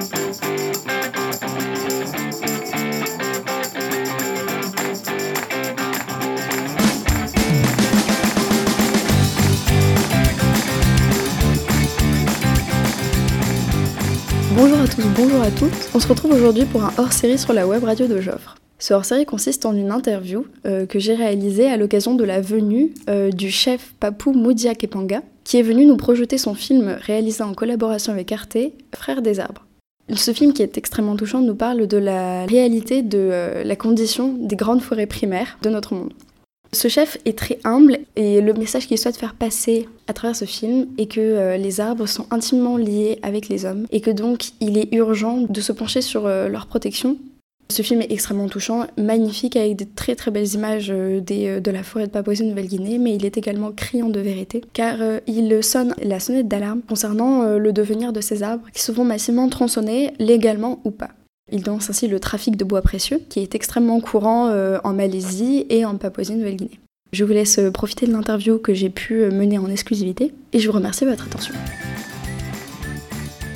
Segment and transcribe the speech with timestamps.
[0.00, 0.08] Bonjour
[14.78, 15.70] à tous, bonjour à toutes.
[15.94, 18.54] On se retrouve aujourd'hui pour un hors-série sur la web radio de Joffre.
[18.78, 22.94] Ce hors-série consiste en une interview euh, que j'ai réalisée à l'occasion de la venue
[23.10, 27.52] euh, du chef Papou Moudia Kepanga, qui est venu nous projeter son film réalisé en
[27.52, 28.56] collaboration avec Arte,
[28.94, 29.66] Frères des arbres.
[30.16, 34.34] Ce film qui est extrêmement touchant nous parle de la réalité de euh, la condition
[34.38, 36.12] des grandes forêts primaires de notre monde.
[36.72, 40.44] Ce chef est très humble et le message qu'il souhaite faire passer à travers ce
[40.44, 44.50] film est que euh, les arbres sont intimement liés avec les hommes et que donc
[44.60, 47.16] il est urgent de se pencher sur euh, leur protection.
[47.70, 51.82] Ce film est extrêmement touchant, magnifique avec de très très belles images euh, de la
[51.82, 56.48] forêt de Papouasie-Nouvelle-Guinée, mais il est également criant de vérité car il sonne la sonnette
[56.48, 61.10] d'alarme concernant le devenir de ces arbres qui se font massivement tronçonner, légalement ou pas.
[61.52, 65.66] Il dénonce ainsi le trafic de bois précieux, qui est extrêmement courant euh, en Malaisie
[65.68, 66.78] et en Papouasie-Nouvelle-Guinée.
[67.12, 70.58] Je vous laisse euh, profiter de l'interview que j'ai pu euh, mener en exclusivité et
[70.60, 71.54] je vous remercie de votre attention.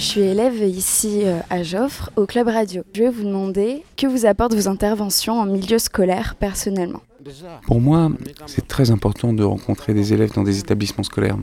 [0.00, 2.82] Je suis élève ici à Joffre, au Club Radio.
[2.94, 7.02] Je vais vous demander que vous apportent vos interventions en milieu scolaire personnellement.
[7.66, 8.10] Pour moi,
[8.46, 11.36] c'est très important de rencontrer des élèves dans des établissements scolaires.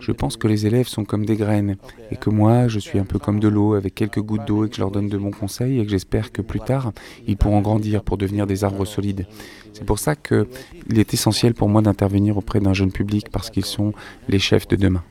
[0.00, 1.76] Je pense que les élèves sont comme des graines
[2.10, 4.68] et que moi, je suis un peu comme de l'eau avec quelques gouttes d'eau et
[4.68, 6.90] que je leur donne de bons conseils et que j'espère que plus tard,
[7.28, 9.28] ils pourront grandir pour devenir des arbres solides.
[9.72, 13.64] C'est pour ça qu'il est essentiel pour moi d'intervenir auprès d'un jeune public parce qu'ils
[13.64, 13.92] sont
[14.28, 15.04] les chefs de demain.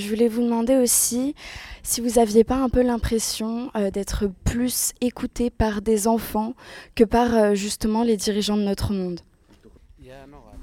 [0.00, 1.34] Je voulais vous demander aussi
[1.82, 6.54] si vous n'aviez pas un peu l'impression euh, d'être plus écouté par des enfants
[6.94, 9.20] que par euh, justement les dirigeants de notre monde?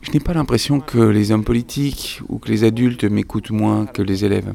[0.01, 4.01] Je n'ai pas l'impression que les hommes politiques ou que les adultes m'écoutent moins que
[4.01, 4.53] les élèves.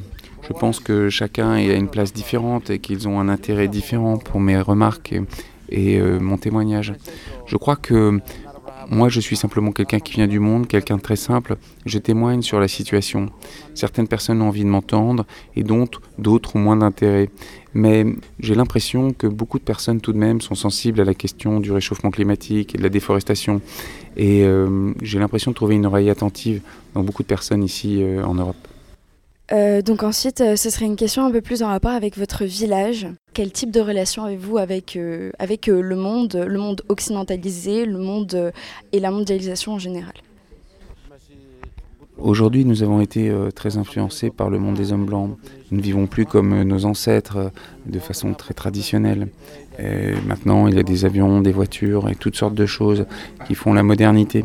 [0.48, 4.40] Je pense que chacun à une place différente et qu'ils ont un intérêt différent pour
[4.40, 5.14] mes remarques
[5.68, 6.94] et, euh, mon témoignage.
[7.46, 8.20] Je crois que
[8.92, 11.56] moi, je suis simplement quelqu'un qui vient du monde, quelqu'un de très simple.
[11.86, 13.30] Je témoigne sur la situation.
[13.74, 15.24] Certaines personnes ont envie de m'entendre
[15.56, 17.30] et d'autres ont moins d'intérêt.
[17.72, 18.04] Mais
[18.38, 21.72] j'ai l'impression que beaucoup de personnes tout de même sont sensibles à la question du
[21.72, 23.62] réchauffement climatique et de la déforestation.
[24.18, 26.60] Et euh, j'ai l'impression de trouver une oreille attentive
[26.92, 28.68] dans beaucoup de personnes ici euh, en Europe.
[29.52, 33.06] Euh, donc ensuite, ce serait une question un peu plus en rapport avec votre village.
[33.34, 34.98] Quel type de relation avez-vous avec,
[35.38, 38.52] avec le monde, le monde occidentalisé, le monde
[38.92, 40.14] et la mondialisation en général?
[42.22, 45.36] Aujourd'hui, nous avons été euh, très influencés par le monde des hommes blancs.
[45.70, 47.48] Nous ne vivons plus comme euh, nos ancêtres, euh,
[47.86, 49.28] de façon très traditionnelle.
[50.26, 53.06] maintenant, il y a des avions, des voitures et toutes sortes de choses
[53.46, 54.44] qui font la modernité.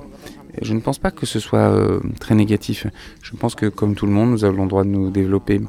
[0.62, 1.72] Je ne pense pas que ce soit
[2.20, 2.88] très négatif.
[3.22, 5.62] Je pense que, comme tout le monde, nous avons le droit de nous développer.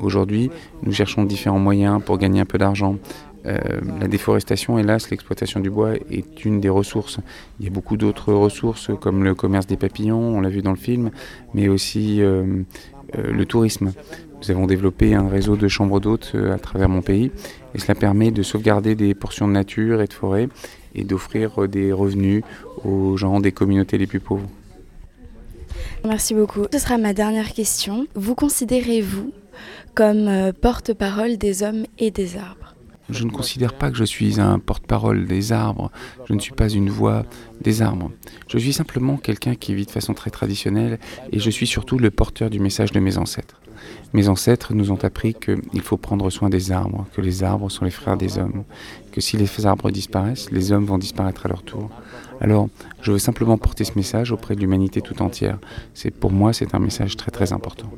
[0.00, 0.50] Aujourd'hui,
[0.82, 2.96] nous cherchons différents moyens pour gagner un peu d'argent.
[3.46, 3.58] Euh,
[4.00, 7.18] la déforestation, hélas, l'exploitation du bois est une des ressources.
[7.58, 10.70] Il y a beaucoup d'autres ressources comme le commerce des papillons, on l'a vu dans
[10.70, 11.10] le film,
[11.54, 12.62] mais aussi euh,
[13.16, 13.92] euh, le tourisme.
[14.40, 17.32] Nous avons développé un réseau de chambres d'hôtes à travers mon pays
[17.74, 20.48] et cela permet de sauvegarder des portions de nature et de forêt
[20.94, 22.44] et d'offrir des revenus
[22.84, 24.48] aux gens des communautés les plus pauvres.
[26.04, 26.66] Merci beaucoup.
[26.72, 28.06] Ce sera ma dernière question.
[28.14, 29.32] Vous considérez-vous
[29.94, 32.77] comme porte-parole des hommes et des arbres?
[33.08, 35.90] Je ne considère pas que je suis un porte-parole des arbres,
[36.26, 37.24] je ne suis pas une voix
[37.60, 38.10] des arbres.
[38.48, 40.98] Je suis simplement quelqu'un qui vit de façon très traditionnelle
[41.32, 43.60] et je suis surtout le porteur du message de mes ancêtres.
[44.12, 47.84] Mes ancêtres nous ont appris qu'il faut prendre soin des arbres, que les arbres sont
[47.84, 48.64] les frères des hommes,
[49.12, 51.90] que si les arbres disparaissent, les hommes vont disparaître à leur tour.
[52.40, 52.68] Alors,
[53.02, 55.58] je veux simplement porter ce message auprès de l'humanité tout entière.
[55.94, 57.90] C'est pour moi, c'est un message très très important.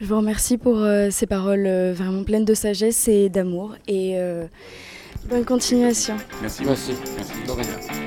[0.00, 4.18] Je vous remercie pour euh, ces paroles euh, vraiment pleines de sagesse et d'amour et
[4.18, 4.46] euh,
[5.28, 6.16] bonne continuation.
[6.42, 6.64] Merci.
[6.64, 6.92] Merci.
[7.16, 8.05] Merci.